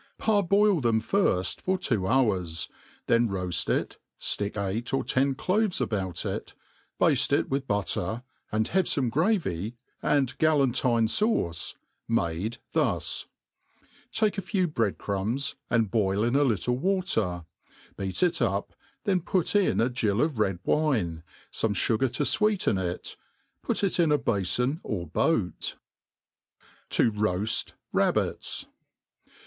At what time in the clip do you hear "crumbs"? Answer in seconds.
14.95-15.53